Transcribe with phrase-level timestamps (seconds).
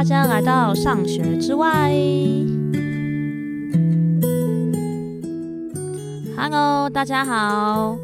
[0.00, 1.92] 大家来到上学之外。
[6.34, 7.98] Hello，大家好。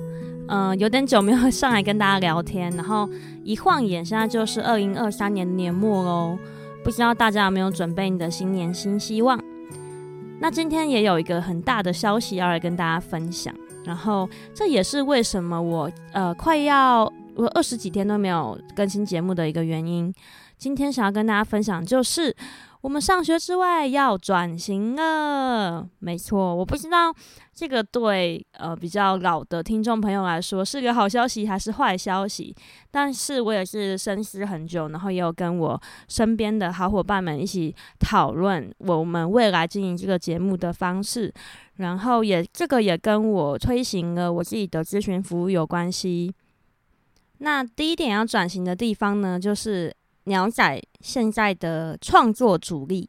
[0.48, 3.08] 嗯、有点久没有上来跟大家聊天，然后
[3.42, 6.38] 一晃眼，现在就是二零二三年年末喽。
[6.84, 9.42] 不知道大家有没有准备你的新年新希望？
[10.38, 13.54] 那今天也有一个很大的消息要来跟大家分享，
[13.86, 20.12] 然后这也是为什么我呃快要我二十几天都没有更新节目的一个原因。
[20.56, 22.34] 今天想要跟大家分享就是。
[22.82, 27.12] 我们上学之外要转型了，没错，我不知道
[27.52, 32.54] 这个对呃比较老的听众朋友来说是个好消息还是坏消息，
[32.92, 41.32] 但是我也是深思很久，然后也有跟我身边的好伙伴们一起讨论我们未来经营这个节目的方式，
[41.76, 46.32] 然后也这个也跟我推行了我自己的咨询服务有关系。
[47.38, 49.92] 那第一点要转型的地方呢，就是。
[50.26, 53.08] 鸟仔现在的创作主力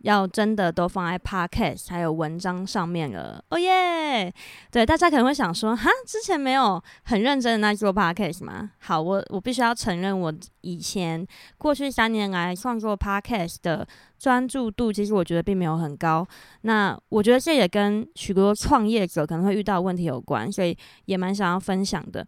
[0.00, 4.32] 要真的都放在 Podcast 还有文章上面了，哦耶！
[4.70, 8.70] 对，大家可能会想说，哈，之前没有很认真的在做 Podcast 吗？
[8.78, 11.26] 好，我我必须要承认，我以前
[11.58, 13.86] 过去三年来创作 Podcast 的
[14.18, 16.26] 专注度，其实我觉得并没有很高。
[16.60, 22.24] 那我觉得这也跟许多创业者可能会遇到问题有关，所以也蛮想要分享的。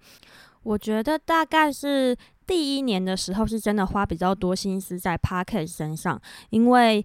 [0.63, 2.17] 我觉得大概是。
[2.49, 6.19] 第一年的时候是真的花比较多心思在 p a r k e t 身上，
[6.49, 7.05] 因为、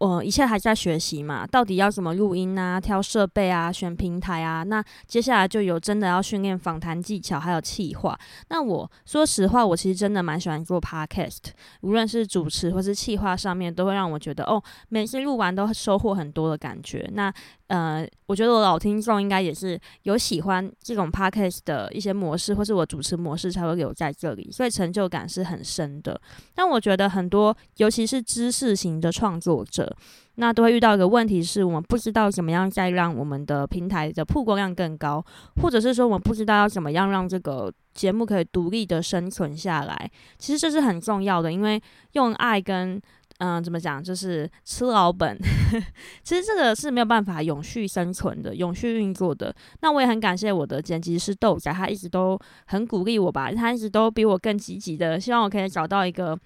[0.00, 8.18] 呃、一切还在学习嘛，到底要怎么录音啊、挑设备啊、选平台啊，那接下来就有真的要训练访谈技巧，还有企划。
[8.48, 11.50] 那我说实话，我其实真的蛮喜欢做 Podcast，
[11.82, 17.06] 无论是主持或是企划上面，都会让我觉得哦，每次录完都收获很多的感觉。
[17.12, 17.32] 那
[17.66, 26.20] 呃，我觉得我老听众应该也是有喜欢这种 podcast 的一些模式，或是我主持模式才会留在这里，所以成就感是很深的。
[26.52, 29.89] 但我觉得很多，尤其是知识型的创作者，
[30.36, 35.24] 那都会遇到一个问题，是我们不知道怎么样再让我们的平台的曝光量更高，
[35.62, 40.10] 或者是说我们不知道要怎么样让这个节目可以独立的生存下来。
[40.38, 41.80] 其实这是很重要的，因为
[42.12, 43.00] 用爱跟。
[43.42, 44.04] 嗯，怎么讲？
[44.04, 45.34] 就是吃老本，
[46.22, 49.50] 其实这个是没有办法永续生存的、永续运作的。
[49.80, 56.38] 那我也很感谢我的剪辑师豆仔，他一直都很鼓励我吧，他一直都比我更积极的，希望我可以找到一个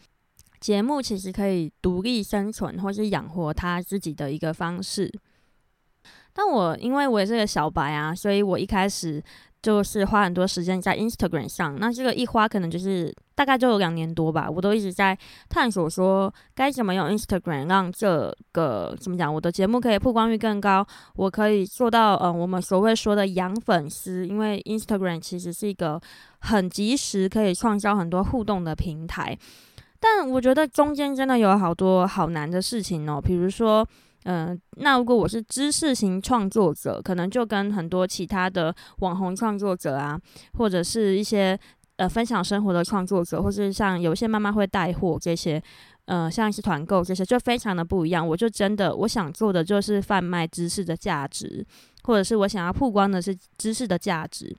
[0.64, 5.12] 节目，其实可以独立生存或是养活他自己的一个方式。
[6.32, 9.22] 但我因为我也是个小白啊，所以我一开始。
[9.64, 25.98] 就是花很多时间在 Instagram 上，那这个一花可能就是大概就有两年多吧，我都一直在探索说该怎么用 Instagram 让这个怎么讲，我的节目可以曝光率更高，我可以做到嗯我们所谓说的养粉丝，因为 Instagram 其实是一个
[26.40, 29.34] 很及时可以创造很多互动的平台，
[30.04, 33.88] 但我觉得中间真的有好多好难的事情哦，比如说。
[34.26, 40.18] 嗯、那如果我是知识型创作者，可能就跟很多其他的网红创作者啊，
[40.56, 41.60] 或者是一些
[41.96, 45.62] 呃分享生活的创作者，或是像有些妈妈会带货这些，
[46.06, 48.26] 呃，像是团购这些，就非常的不一样。
[48.26, 51.62] 我就真的我想做的就是贩卖知识的价值，
[52.04, 54.56] 或者是我想要曝光的是知识的价值。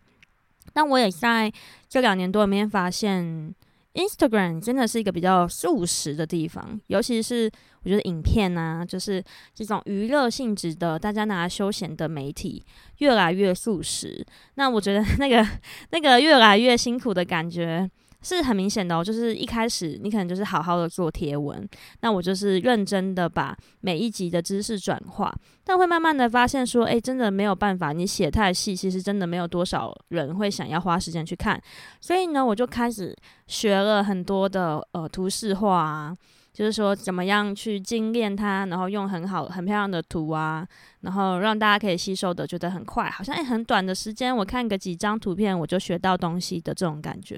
[0.73, 1.51] 但我也在
[1.89, 3.51] 这两年多里面发现。
[3.95, 7.49] Instagram 真的是一个比较素食的地方，尤其是
[7.83, 9.23] 我觉得影片啊，就是
[9.53, 12.63] 这种娱乐性质的，大家拿来休闲的媒体
[12.99, 14.25] 越来越素食。
[14.55, 15.47] 那我觉得那个
[15.91, 17.89] 那个越来越辛苦的感觉。
[18.25, 21.63] 是很明显的哦，就是一开始你可能就是好好的做贴文，
[22.01, 25.31] 那我就是认真的把每一集的知识转化，
[25.63, 31.61] 但会慢慢的发现说，诶，真的没有办法，你写太细，其实真的没有多少人会想要花时间去看，
[32.01, 33.15] 所以呢，我就开始
[33.45, 36.15] 学了很多的呃图示化啊。
[36.55, 40.65] 就是说，怎么样去精炼它，然后用很好、很漂亮的图啊，
[41.01, 47.37] 然后让大家可以吸收的觉得很快，好像诶很短的时间，我看个几张图片我就学到东西的这种感觉。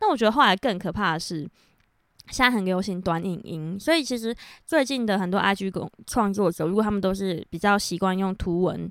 [0.00, 1.48] 那我觉得后来更可怕的是，
[2.30, 4.34] 现在很流行短影音，所以其实
[4.66, 8.90] 最近的很多 IG 工创作者，如果他们都是比较习惯用图文，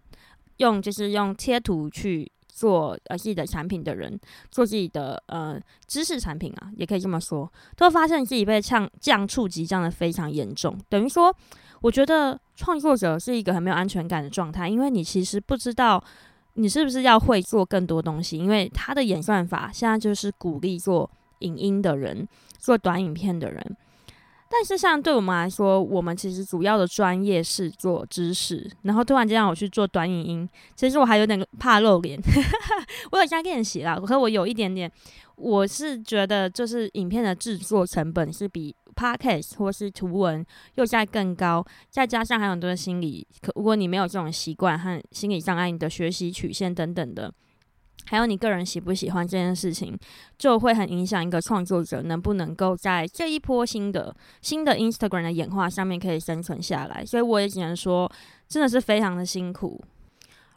[0.57, 2.31] 用就是用贴图去。
[2.57, 4.19] 做呃自己的产品的人，
[4.49, 10.75] 做自己的呃知识产品啊，也可以这么说，都发现自己被降降触及降得非常严重。
[10.89, 11.31] 等于说，
[11.81, 16.03] 我觉得创作者是一个很没有安全感的状态，因为你其实不知道
[16.55, 21.07] 你是不是要会做更多东西，因为他的演算法现在就是鼓励做
[21.39, 22.27] 影音的人，
[22.57, 23.77] 做短影片的人。
[24.49, 32.19] 但是，像对我们来说，我们其实主要的专业是做知识，然后突然间让我去做短影音，其实我还有点怕露脸。
[33.11, 34.91] 我有在练习啦，可是我有一点点，
[35.35, 40.45] 我是觉得，就是影片的制作成本是比 Podcast 或是图文
[40.75, 47.33] 又再更高，再加上还有很多的心理，可如果你没有这种习惯和心理障碍，你的学习曲线等等的。
[48.07, 49.97] 还有你个人喜不喜欢这件事情，
[50.37, 57.05] 就会很影响一个创作者能不能够在这一波新的新的 Instagram 的演化上面可以生存下来。
[57.05, 58.09] 所以我也只能说，
[58.47, 59.83] 真的是非常的辛苦。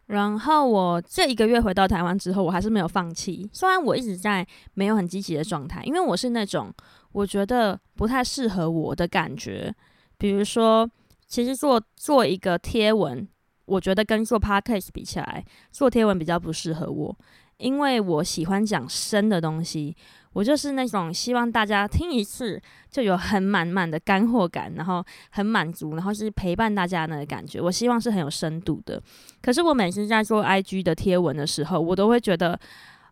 [0.07, 3.49] 然后我这一个月回到台湾之后，我还是没有放弃。
[3.53, 6.73] 虽然我一直在没有很积极的状态，因为我是那种
[7.13, 9.75] 我觉得不太适合我的感觉。
[10.19, 10.89] 比如说，
[11.27, 13.27] 其实做做一个贴文。
[13.71, 17.17] 我觉得跟做 podcast 比起来，做贴文比较不适合我，
[17.59, 19.97] 因为我喜欢讲深的东西。
[20.33, 27.61] 我就是那种希望大家听一次就有很满满的干货感，然后很满足，然后是陪伴大家那个感觉。
[27.61, 29.01] 我希望是很有深度的。
[29.43, 32.59] 可是我每次在做 IG 的贴文的时候，我都会觉得，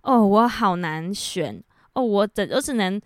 [0.02, 1.62] 哦，我好难选
[1.94, 3.00] 哦，我只我只能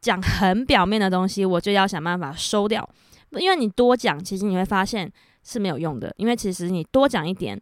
[0.00, 2.86] 讲很表面的东西，我就要想办法收掉，
[3.30, 5.10] 因为你多讲，其实你会发现。
[5.42, 7.60] 是没有用的，因为其实你多讲一点，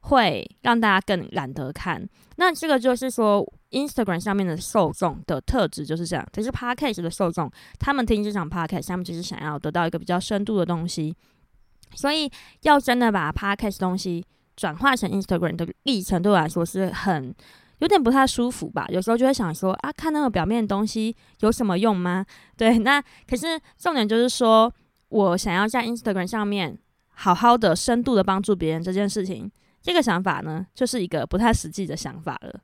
[0.00, 2.08] 会让大家更懒得看。
[2.36, 6.26] 那这个就是说，Instagram 上面的受众的特质就是这样。
[6.32, 7.48] 可是 Podcast 的受众，
[7.78, 11.14] 他们听这场 Podcast，他们就是想要得到一个比较深度的东西。
[11.94, 12.28] 所以，
[12.62, 14.24] 要真的把 Podcast 东西
[14.56, 17.32] 转化成 Instagram 的历程，对我来说是很
[17.78, 18.86] 有点不太舒服吧。
[18.88, 22.24] 有时候就会想说，啊，看那个表面的东西有什么用吗？
[22.56, 24.72] 对，那可是重点就是说
[25.10, 26.76] 我想要在 Instagram 上面。
[27.12, 29.50] 好好的、深度的帮助别人这件事情，
[29.80, 32.60] 这个想法呢，就是一个不太实际的想法了。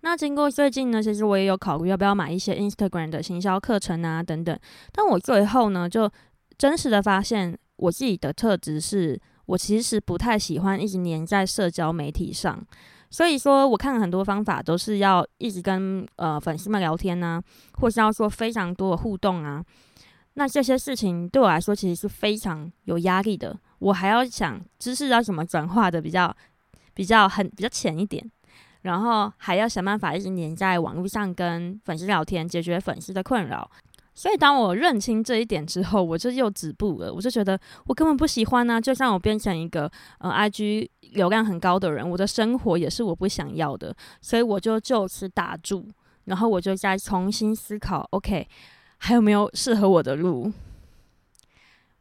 [0.00, 4.58] 那经过最近呢，其实我也有考虑要不要买一些 Instagram 的行销课程啊等等。
[4.90, 6.10] 但我最后呢，就
[6.58, 12.60] 真实的发现，我自己的特质是我其实不太喜欢一直黏在社交媒体上。
[13.10, 17.40] 所以说，我看了很多方法，都是要一直跟呃粉丝们聊天呐、
[17.74, 19.62] 或是要做非常多的互动啊。
[20.34, 23.56] 那这些事情对我来说，其实是非常有压力的。
[23.82, 26.34] 我还要想知识要怎么转化的比较
[26.94, 28.24] 比较很比较浅一点，
[28.82, 33.68] 然后还要想办法一直黏在网络上跟粉丝聊天，解决粉丝的困扰。
[34.14, 37.12] 所以当我认清这一点之后，我就又止步了。
[37.12, 45.88] 我就觉得我根本不喜欢呢、就像我变成一个呃 IG 流量很高的人，我的生活也是我不想要的，所以我就就此打住，
[46.26, 48.46] 然后我就再重新思考，OK，
[48.98, 50.52] 还有没有适合我的路？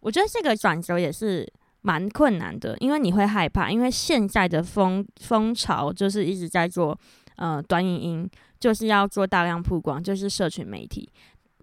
[0.02, 1.52] 我觉得这个转折也是。
[1.82, 6.98] 蛮困难的，因为你会害怕，因为现在的风风潮就是一直在做，
[7.38, 8.30] 呃，短影音，
[8.60, 11.10] 就是要做大量曝光，就是社群媒体。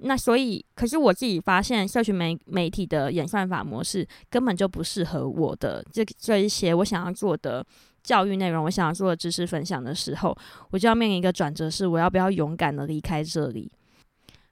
[0.01, 7.65] 那所以，可是我自己发现，社群媒媒体的演算法模式根本就不适合我的这这一些我想要做的
[8.03, 10.37] 教育内容，我想要做的知识分享的时候，
[10.71, 13.71] 我就要面临一个转折，是我要不要勇敢的离开这里？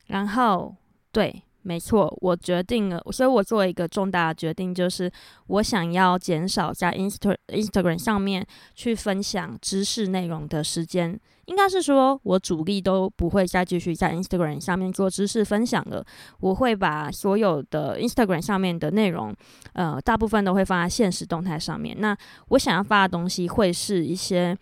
[0.06, 0.74] 然后，
[1.12, 1.42] 对。
[1.66, 5.10] 没错，我决定了，所以我做一个重大的决定，就是
[5.48, 8.46] 我想要减少在 Insta Instagram 上面
[8.76, 11.18] 去分享知识内容的时间。
[11.46, 16.04] 应该是说，我主力都不会再继续在 Instagram 上面做知识分享了。
[16.38, 19.34] 我会把所有的 Instagram 上面的内容，
[19.72, 21.96] 呃，大部分都会放在现实动态上面。
[22.00, 22.16] 那
[22.50, 24.56] 我想要发的东西，会是一些，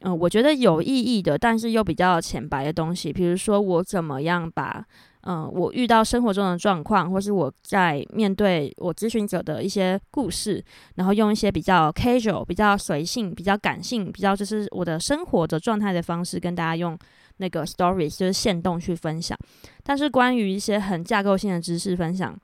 [0.00, 3.12] 嗯、呃，我觉得有意义的，但是又比较浅白的东西。
[3.12, 4.82] 比如说，我怎么样把
[5.24, 10.64] 嗯，我遇到生活中的状况，或是我在面对我咨询者的一些故事，
[10.96, 16.98] 然后用一些比较 casual、比较随性、比较感性、比较就是我的生活的状态的方式，跟大家用
[17.36, 19.38] 那个 stories 就是线动去分享。
[19.84, 22.36] 但是关于一些很架构性的知识分享，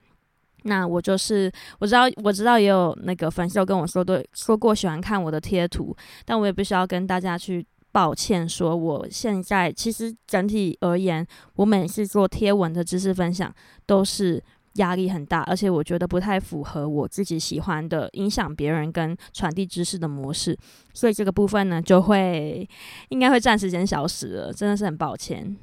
[0.62, 1.50] 那我就是
[1.80, 7.66] 我知道我知道也有那个粉丝有跟我说，对，说过喜欢看我的贴图，但我也不需要跟大家去。
[7.98, 11.26] 抱歉，说我现在其实整体而言，
[11.56, 13.52] 我每次做贴文的知识分享
[13.86, 14.40] 都是
[14.74, 20.56] 压力很大，而且我觉得不太符合我自己喜欢的影响别人跟传递知识的模式，
[20.94, 22.68] 所以这个部分呢，就会
[23.08, 25.56] 应该会暂时间消失了，真的是很抱歉。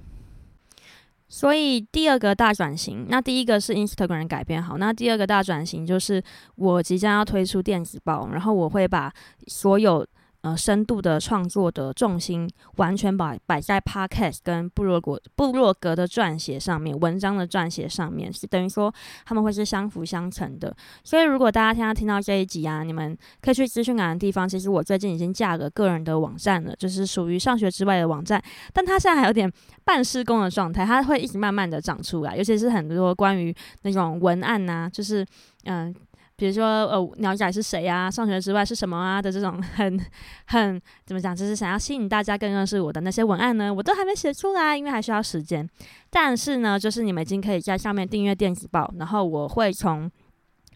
[1.29, 6.21] 所以第二个大转型，那第一个是 Instagram 改变好，那第二个大转型就是
[6.55, 9.09] 我即将要推出电子报，然后我会把
[9.47, 10.05] 所有。
[10.45, 18.93] 呃，深度的创作的重心完全摆摆在 Podcast 跟部落格部落格的撰写上面，文章的撰写上面，是等于说
[19.25, 20.75] 他们会是相辅相成的。
[21.03, 28.39] 所以，如果大家现在听到这一集啊，你们可以去资讯栏的地方，其实我最近已经架了个人的网站了，就是属于上学之外的网站，
[28.71, 29.51] 但它现在还有点
[29.83, 35.25] 半施工的状态，它会一直慢慢的长出来，尤其是很多关于那种文案呐、就是
[35.63, 35.91] 嗯。
[36.37, 39.99] 比如说呃鸟仔是谁啊，上学之外是什么啊的这种很
[40.47, 45.67] 很怎么讲，就是想要吸引大家更认识我的那些文案呢，我都还没写出来，因为还需要时间。
[46.09, 50.11] 但是呢，就是你们已经可以在上面订阅电子报，然后我会从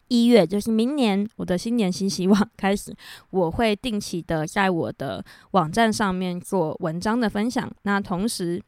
[0.07, 2.95] 一月，就是明年我的新年新希望开始，
[3.29, 7.69] 我会定期的在我的网站上面做文章的分享。
[7.83, 8.61] 那同时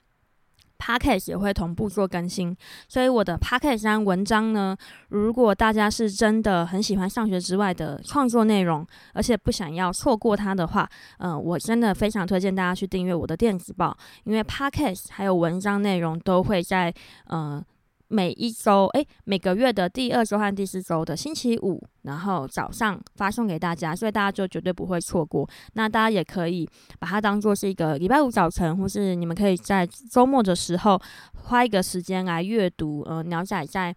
[0.81, 2.57] p a c k a g e 也会同步做更新。
[2.87, 4.75] 所以我的 package 文章呢，
[5.09, 16.91] 如果大家是真的很喜欢上学之外的创作内容，而且不想要错过它的话，嗯、我真的非常推荐大家去订阅我的电子报，因为 p a c k a g e 还有文章内容都会在
[17.29, 17.63] 嗯。
[18.11, 25.49] 每一周，诶，每个月的第二周和第四周的星期五，然后早上发送给大家，所以大家就绝对不会错过。
[25.73, 26.67] 那大家也可以
[26.99, 31.01] 把它当做是一个礼拜五早晨，或是你们可以在周末的时候
[31.33, 33.01] 花一个时间来阅读。
[33.07, 33.95] 呃，鸟仔在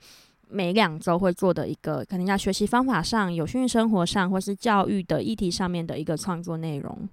[0.49, 7.09] 每两周会做的一个，可能在学习方法上、有趣生活上，或是教育的议题上面的一个创作内容。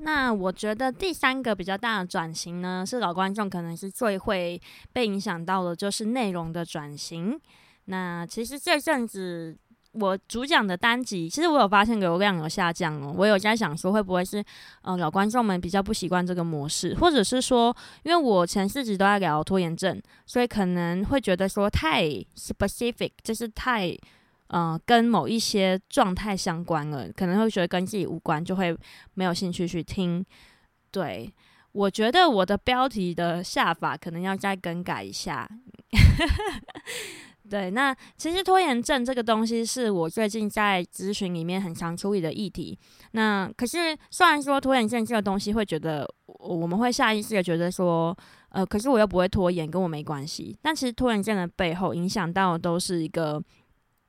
[0.00, 4.60] 那我觉得第三个比较大的转型呢，是老观众可能是最会
[4.92, 7.38] 被影响到的，就是内容的转型。
[7.86, 9.56] 那其实这阵子
[9.92, 13.12] 我主讲的单集，其实我有发现流量有下降哦。
[13.16, 14.44] 我有在想说，会不会是
[14.82, 22.04] 呃老观众们比较不习惯这个模式，或者是说，因为我前四集都在聊拖延症，所以可能会觉得说太
[22.36, 23.98] specific，就是太。
[24.48, 28.74] 呃，跟某一些状态相关了，可能会觉得跟自己无关，就会
[29.12, 30.24] 没有兴趣去听。
[30.90, 31.30] 对，
[31.72, 35.46] 我觉得我的标题的下法可能要再更改一下。
[37.50, 42.78] 对，那其实拖延症这个东西是我最近在咨询里面很常处理的议题。
[43.12, 48.16] 那可是虽然说拖延症这个东西会觉得我们会下意识的觉得说，
[48.48, 50.56] 呃，可是我又不会拖延，跟我没关系。
[50.62, 53.42] 但其实拖延症的背后影响到的都是一个。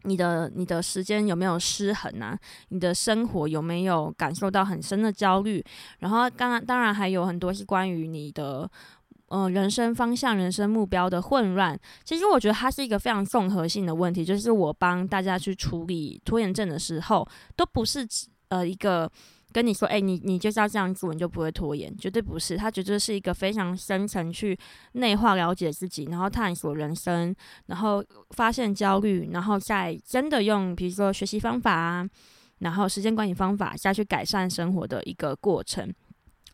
[0.03, 2.37] 你的你的时间有没有失衡啊？
[2.69, 5.63] 你的生活有没有感受到很深的焦虑？
[5.99, 8.69] 然后刚刚当然还有很多是关于你的
[9.27, 11.77] 呃人生方向、人生目标的混乱。
[12.03, 18.07] 其实我觉得它是一个非常综合性的问题，就是我帮大家去处理拖延症的时候，都不是
[18.49, 19.11] 呃一个。
[19.51, 22.55] 跟你说，哎、你你就是要这样做，你就不会拖延，绝对不是。
[22.55, 24.57] 他绝对是一个非常深层去
[24.93, 32.07] 内化了解自己，然后探索人生，然后发现焦虑，然后再真的用，比如说学习方法啊，
[32.59, 35.91] 然后时间管理方法下去改善生活的一个过程。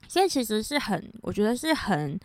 [0.08, 2.18] 所以其实是很，我觉得是很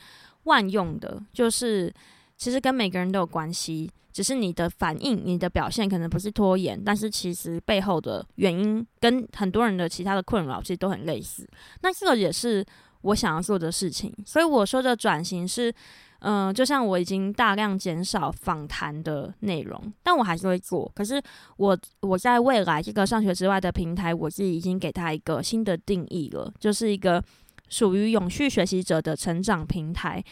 [0.45, 1.93] 万用的，就是
[2.37, 3.91] 其实跟每个人都有关系。
[4.12, 11.49] 只是你的反应、你的表现可能不是拖延，但是其实背后的原因跟很多人的其他的困扰其实都很类似。
[11.83, 12.64] 那这个也是
[13.02, 14.14] 我想要做的事情。
[14.26, 15.73] 所以我说的转型是，
[16.21, 20.90] 嗯、就像我已经大量减少访谈的内容，但我还是会做。
[20.95, 21.23] 可是
[21.57, 27.23] 我我在未来这个上学之外的平台，我自己已经给他一个新的定义了，就是一个
[27.71, 30.23] 属于永续学习者的成长平台。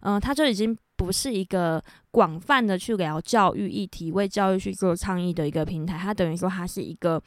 [0.00, 0.76] 嗯、它就已经。
[0.98, 7.22] 不是一个广泛的去聊教育议题、为教育去做倡议的一个平台，它等于说它是一个，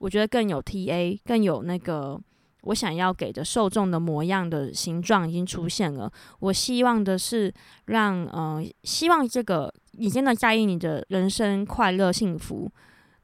[0.00, 2.20] 我觉得更有 TA、更有那个
[2.64, 6.12] 我想要给的受众的模样的形状已经出现了。
[6.40, 7.50] 我希望的是
[7.86, 12.70] 让，呃，希望这个你真的在意你的人生快乐幸福，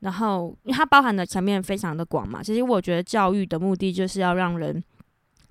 [0.01, 2.43] 然后因为它包含的层面非常的广嘛。
[2.43, 4.83] 其实我觉得教育的目的就是要让人。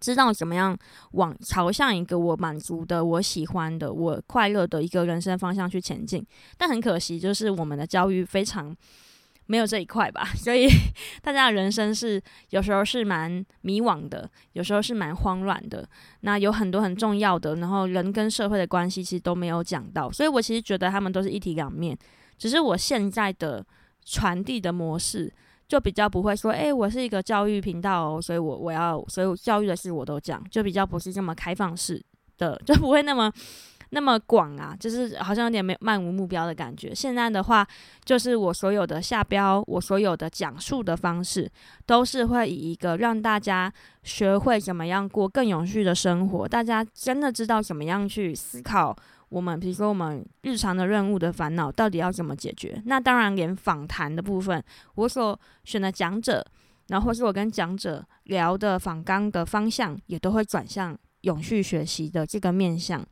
[0.02, 0.78] 知道怎么样
[1.12, 6.26] 往朝向一个我满足的、我喜欢的、我快乐的一个人生方向去前进，
[6.58, 8.76] 但很可惜，就是我们的教育非常
[9.46, 10.68] 没有这一块吧， 所以
[11.22, 15.88] 大家的人生是有时候是蛮迷惘的，有时候是蛮慌乱的。
[16.22, 21.96] 那有很多很重要的，然后人跟社会的关系其实都没有讲到，所以我其实觉得他们都是一体两面，
[22.38, 23.64] 只是我现在的
[24.04, 25.32] 传递的模式。
[25.72, 32.04] 就比较不会说，诶、我是一个教育频道哦，所以我我要所有教育的事我都讲，就比较不是这么开放式
[32.38, 33.32] 的，就不会那么
[33.92, 36.94] 那么广啊，就是好像有点没漫无目标的感觉。
[36.94, 37.66] 现在的话，
[38.04, 41.50] 就是我所有的下标，我所有的讲述的方式，
[41.86, 43.72] 都是会以一个让大家
[44.04, 48.94] 学会怎么样过更有序的生活，大家真的知道怎么样去思考。
[49.32, 52.82] 我们比如说，我们日常的任务的烦恼到底要怎么解决？
[52.86, 54.62] 那当然，连访谈的部分，
[54.96, 56.46] 我所选的讲者，
[56.90, 63.08] 然后或是我跟讲者聊的访纲的方向，也都会转向永续学习的这个面向。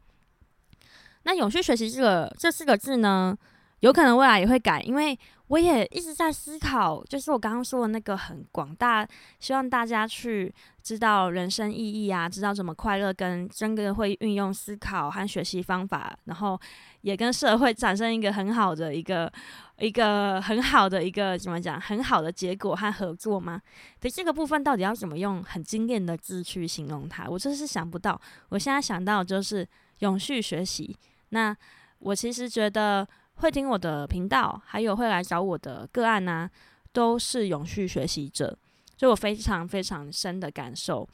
[1.23, 3.33] 那永续学习这个这四个字呢，
[3.81, 5.17] 有可能未来也会改，因为
[5.47, 9.07] 我也一直在思考，就是我刚刚说的那个很广大，
[9.39, 16.59] 希望大家去知道人生意义啊，知道怎么快乐，跟真的会运用思考和学习方法，然后
[17.01, 19.31] 也跟社会产生一个很好的一个
[19.79, 23.59] 一个很好的一个怎么讲，很好的结果和合作吗？
[23.99, 27.27] 对这个部分到底要怎么用很精炼的字去形容它？
[27.27, 28.19] 我真是想不到。
[28.49, 29.67] 我现在想到就是
[29.99, 30.95] 永续学习。
[31.29, 31.55] 那
[31.99, 33.07] 我其实觉得。
[33.39, 36.51] 会听我的频道，还有会来找我的个案呢、啊，
[36.91, 38.57] 都是永续学习者，
[38.97, 41.07] 所以我非常非常深的感受，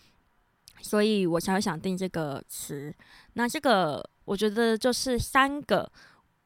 [0.81, 2.93] 所以我才会想定这个词。
[3.33, 5.91] 那这个我觉得就是三个，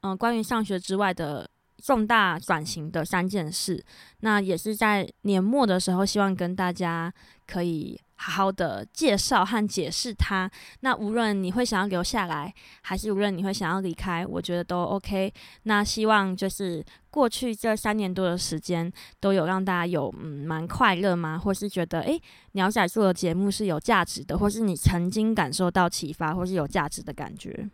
[0.01, 1.49] 嗯、关于上学之外的
[1.81, 3.83] 重大转型的三件事。
[4.19, 7.13] 那也是在年末的时候，希望跟大家
[7.47, 7.99] 可以。
[8.21, 10.51] 好好的介绍和解释它。
[10.81, 15.33] 那无论你会想要留下来，还是无论你会想要离开，我觉得都 OK。
[15.63, 21.39] 那希望就是过去这三年多的时间，都有让大家有嗯蛮快乐吗？
[21.39, 22.21] 或是觉得诶，
[22.51, 27.69] 鸟仔做的节目是有价值的，或是你曾经感受到启发，或是有价值的感觉。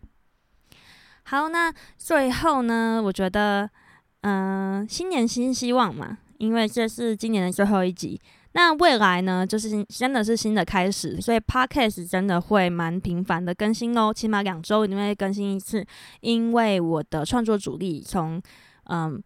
[1.24, 3.68] 好，那最后呢，我觉得
[4.28, 8.20] 嗯、新年新希望嘛，因为这是今年的最后一集。
[8.54, 15.86] 那未来呢，就是真的是新的开始，所以 Podcast 真的会蛮频繁的更新哦，起码两周里面会更新一次。
[16.22, 18.42] 因为我的创作主力从
[18.86, 19.22] 嗯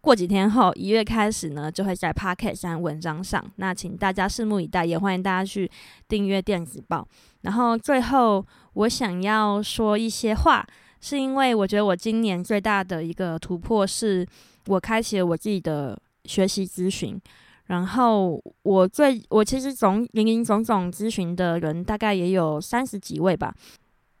[0.00, 3.44] 过几天后一月开始呢，就会在 Podcast 上文章上。
[3.56, 5.70] 那请大家拭目以待，也欢迎大家去
[6.08, 7.06] 订阅电子报。
[7.42, 10.66] 然后最后我想要说一些话，
[11.04, 14.26] 是因为我觉得我今年最大的一个突破是
[14.68, 17.20] 我开启了我自己的学习咨询。
[17.66, 23.54] 然后我最我其实总林林总总咨询的人大概也有三十几位吧，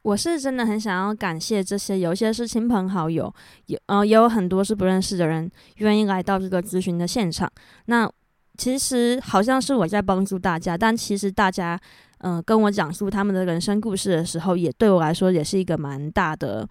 [0.02, 3.32] 我是真的很想要感谢这些，有些是亲朋好友，
[3.66, 7.50] 有呃也有很多是不认识的人愿意来到这个咨询的现场。
[7.86, 8.10] 那
[8.58, 11.80] 其实好像是我在帮助大家，但其实大家
[12.26, 16.66] 嗯、跟我讲述他们的人生故事的时候，也对我来说也是一个蛮大的，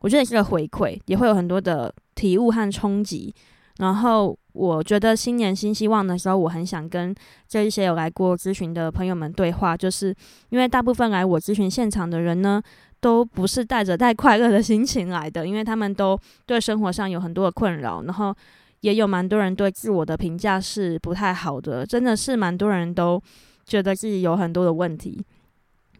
[0.00, 3.34] 我觉得也是个回馈，也会有很多的体悟和冲击。
[3.78, 7.14] 然后我觉得新年新希望的时候，我很想跟
[7.46, 10.14] 这一些有来过咨询的朋友们对话，就是
[10.48, 12.62] 因为大部分来我咨询现场的人呢，
[13.00, 18.34] 都不是带着带快乐的心情来的，因为他们都对生活上有很多的困扰，然后
[18.80, 23.20] 也有蛮多人对自我的评价是不太好的，真的是蛮多人都
[23.64, 25.24] 觉得自己有很多的问题。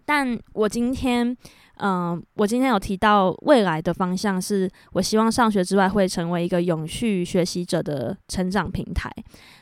[0.05, 1.37] 但我今天。
[1.79, 9.11] 嗯，我今天有提到未来的方向是，我希望上学之外会成为一个永续学习者的成长平台。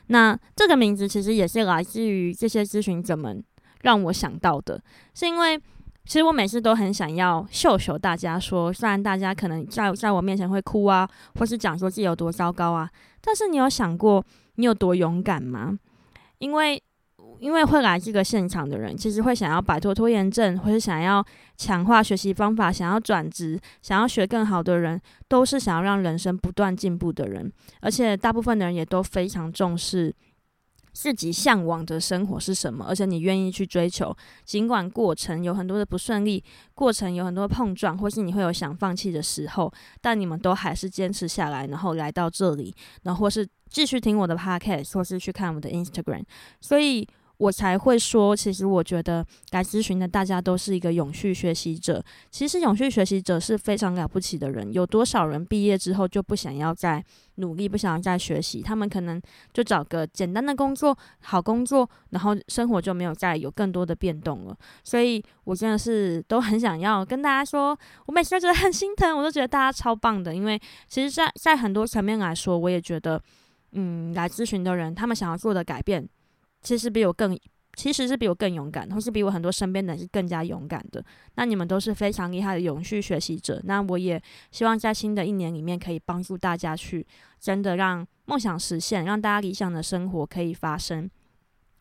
[0.09, 3.43] 那这个名字其实也是来自于这些咨询者们
[3.81, 4.79] 让我想到的，
[5.15, 5.59] 是因为
[6.05, 12.91] 其实我每次都很想要秀秀大家说，虽然大家可能在在我面前会哭啊，或是讲说自己有多糟糕啊，
[13.23, 14.23] 但是你有想过
[14.57, 15.79] 你有多勇敢吗？
[16.41, 16.83] 因为。
[17.43, 21.25] 因为会来这个现场的人，其实会想要摆脱拖延症，或是想要
[21.57, 27.53] 强化学习方法，想要转职，想要学更好的人，都是想要让人生不断进步的人。
[27.81, 30.15] 而且大部分的人也都非常重视
[30.93, 46.23] 自己向往的生活是什么，而且你愿意去追求，尽管过程有很多的不顺利，过程有很多碰撞，或是你会有想放弃的时候，但你们都还是坚持下来，然后来到这里，然后或是继续听我的 podcast，或是去看我的 Instagram，
[46.61, 47.05] 所以。
[47.43, 52.01] 我才会说，其实我觉得来咨询的大家都是一个永续学习者。
[52.31, 54.73] 其实永续学习者是非常了不起的人。
[54.73, 57.05] 有多少人毕业之后就不想要再
[57.37, 58.63] 努力，不想要再学习？
[58.63, 59.21] 他们可能
[59.53, 64.57] 就找个简单的工作，好工作，然后生活就没有再有更多的变动了。
[64.85, 67.77] 所以我真的是都很想要跟大家说，
[68.07, 70.33] 我每次都觉得很心疼，我都觉得大家超棒的。
[70.33, 73.21] 因为其实在，在在很多层面来说，我也觉得，
[73.73, 76.09] 嗯，来咨询的人他们想要做的改变。
[76.63, 77.39] 其实比我更，
[77.75, 81.05] 其实是比我更勇敢，同时比我很多身边的人是更加勇敢的。
[81.35, 83.61] 那你们都是非常厉害的永续学习者。
[83.65, 87.07] 那我也希望在新的一年里面，可以帮助大家去
[87.41, 91.11] 真的让梦想实现，让大家理想的生活可以发生。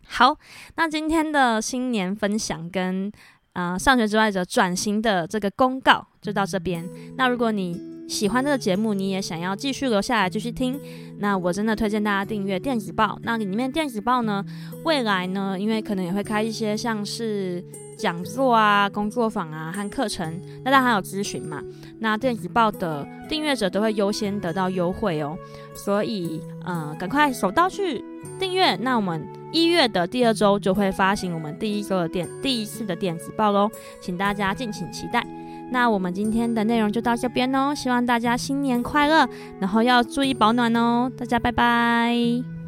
[0.07, 0.35] 好，
[0.75, 3.11] 那今天的新年分享跟
[3.53, 6.87] 啊、上学之外者转型的这个公告就到这边。
[7.17, 10.79] 那如果你喜欢这个节目，你也想要继续留下来继续听，
[11.19, 13.17] 那我真的推荐大家订阅电子报。
[13.23, 14.43] 那里面电子报呢，
[14.83, 17.63] 未来呢，因为可能也会开一些像是
[17.97, 21.63] 讲座啊、工作坊啊和课程，那当然还有咨询嘛。
[21.99, 25.37] 那电子报的订阅者都会优先得到优惠哦，
[25.73, 28.03] 所以呃，赶快手刀去
[28.37, 28.75] 订阅。
[28.75, 35.25] 那我们一月的第二周就会发行我们第一个电第一次的电子报喽，请大家敬请期待。
[35.71, 39.27] 那我们今天的内容就到这边喽，希望大家新年快乐，
[39.59, 42.60] 然后要注意保暖哦，大家拜拜。